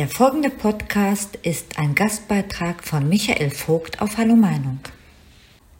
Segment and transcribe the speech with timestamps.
[0.00, 4.80] Der folgende Podcast ist ein Gastbeitrag von Michael Vogt auf Hallo Meinung.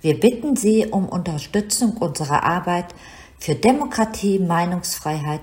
[0.03, 2.95] Wir bitten Sie um Unterstützung unserer Arbeit
[3.39, 5.41] für Demokratie, Meinungsfreiheit,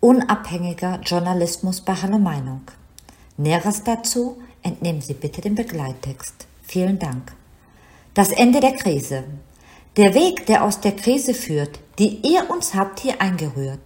[0.00, 2.60] unabhängiger Journalismus bei Hallo Meinung.
[3.38, 6.46] Näheres dazu entnehmen Sie bitte den Begleittext.
[6.64, 7.32] Vielen Dank.
[8.12, 9.24] Das Ende der Krise.
[9.96, 13.80] Der Weg, der aus der Krise führt, die ihr uns habt hier eingerührt,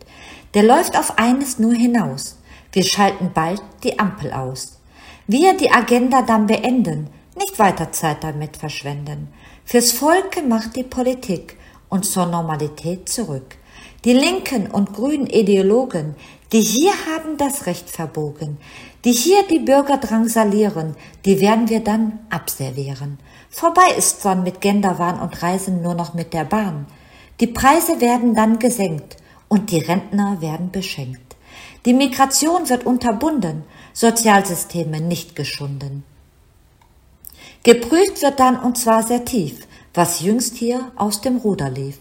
[0.54, 2.38] der läuft auf eines nur hinaus–
[2.72, 4.78] wir schalten bald die Ampel aus.
[5.26, 9.28] Wir die Agenda dann beenden, nicht weiter Zeit damit verschwenden.
[9.64, 11.56] Fürs Volke macht die Politik
[11.88, 13.56] uns zur Normalität zurück.
[14.04, 16.14] Die linken und grünen Ideologen,
[16.52, 18.58] die hier haben das Recht verbogen,
[19.04, 23.18] die hier die Bürger drangsalieren, die werden wir dann abservieren.
[23.50, 26.86] Vorbei ist dann mit Genderwahn und Reisen nur noch mit der Bahn.
[27.40, 29.16] Die Preise werden dann gesenkt
[29.48, 31.29] und die Rentner werden beschenkt.
[31.84, 36.04] Die Migration wird unterbunden, Sozialsysteme nicht geschunden.
[37.62, 41.98] Geprüft wird dann und zwar sehr tief, was jüngst hier aus dem Ruder lief.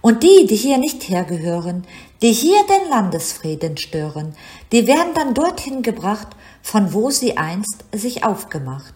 [0.00, 1.84] Und die, die hier nicht hergehören,
[2.22, 4.34] die hier den Landesfrieden stören,
[4.72, 6.28] die werden dann dorthin gebracht,
[6.62, 8.94] von wo sie einst sich aufgemacht.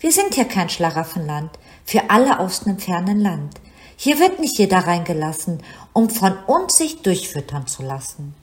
[0.00, 1.50] Wir sind hier kein Schlaraffenland,
[1.84, 3.60] für alle aus nem fernen Land.
[3.96, 8.34] Hier wird nicht jeder reingelassen, um von uns sich durchfüttern zu lassen.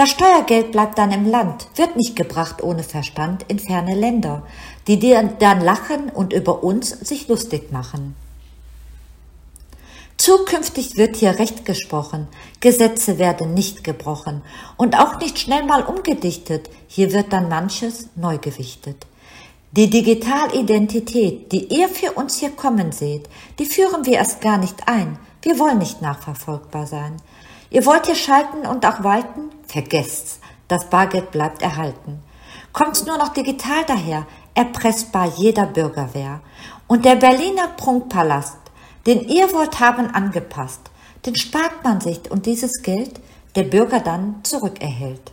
[0.00, 4.44] Das Steuergeld bleibt dann im Land, wird nicht gebracht ohne Verstand in ferne Länder,
[4.86, 8.16] die dann lachen und über uns sich lustig machen.
[10.16, 12.28] Zukünftig wird hier Recht gesprochen,
[12.60, 14.40] Gesetze werden nicht gebrochen
[14.78, 19.06] und auch nicht schnell mal umgedichtet, hier wird dann manches neu gewichtet.
[19.72, 23.28] Die Digitalidentität, die ihr für uns hier kommen seht,
[23.58, 27.20] die führen wir erst gar nicht ein, wir wollen nicht nachverfolgbar sein.
[27.68, 29.59] Ihr wollt hier schalten und auch walten?
[29.70, 30.40] Vergesst's.
[30.68, 32.22] Das Bargeld bleibt erhalten.
[32.72, 36.40] Kommt's nur noch digital daher, erpressbar jeder Bürgerwehr.
[36.86, 38.58] Und der Berliner Prunkpalast,
[39.06, 40.90] den ihr wollt haben angepasst,
[41.24, 43.20] den spart man sich und dieses Geld
[43.54, 45.32] der Bürger dann zurückerhält.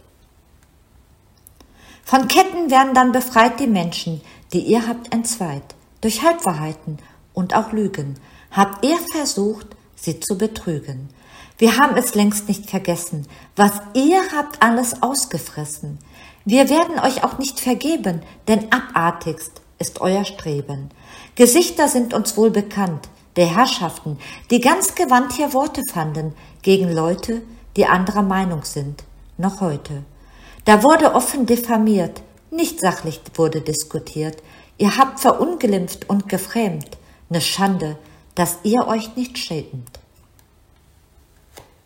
[2.04, 4.22] Von Ketten werden dann befreit die Menschen,
[4.54, 5.76] die ihr habt entzweit.
[6.02, 7.00] Durch Halbwahrheiten
[7.34, 8.20] und auch Lügen
[8.52, 9.68] habt ihr versucht,
[9.98, 11.10] sie zu betrügen.
[11.58, 13.28] Wir haben es längst nicht vergessen.
[13.56, 15.98] Was ihr habt alles ausgefressen.
[16.46, 20.90] Wir werden euch auch nicht vergeben, denn abartigst ist euer Streben.
[21.36, 24.18] Gesichter sind uns wohl bekannt, der Herrschaften,
[24.50, 27.42] die ganz gewandt hier Worte fanden gegen Leute,
[27.76, 29.04] die anderer Meinung sind,
[29.38, 30.04] noch heute.
[30.66, 34.38] Da wurde offen diffamiert, nicht sachlich wurde diskutiert.
[34.78, 36.98] Ihr habt verunglimpft und gefrämt,
[37.30, 37.98] ne Schande,
[38.38, 40.00] dass ihr euch nicht schämt.